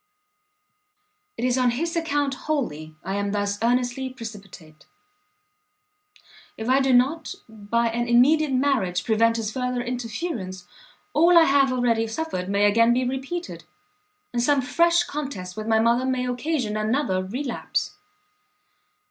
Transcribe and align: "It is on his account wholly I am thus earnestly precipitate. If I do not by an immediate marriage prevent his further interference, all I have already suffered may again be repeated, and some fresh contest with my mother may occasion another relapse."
"It 1.37 1.45
is 1.45 1.59
on 1.59 1.69
his 1.69 1.95
account 1.95 2.33
wholly 2.49 2.95
I 3.03 3.17
am 3.17 3.33
thus 3.33 3.59
earnestly 3.61 4.09
precipitate. 4.09 4.87
If 6.57 6.67
I 6.67 6.79
do 6.79 6.91
not 6.91 7.35
by 7.47 7.89
an 7.89 8.07
immediate 8.07 8.51
marriage 8.51 9.03
prevent 9.05 9.37
his 9.37 9.51
further 9.51 9.79
interference, 9.81 10.65
all 11.13 11.37
I 11.37 11.43
have 11.43 11.71
already 11.71 12.07
suffered 12.07 12.49
may 12.49 12.65
again 12.65 12.93
be 12.93 13.05
repeated, 13.05 13.65
and 14.33 14.41
some 14.41 14.59
fresh 14.63 15.03
contest 15.03 15.55
with 15.55 15.67
my 15.67 15.77
mother 15.79 16.05
may 16.07 16.25
occasion 16.25 16.75
another 16.75 17.23
relapse." 17.23 17.95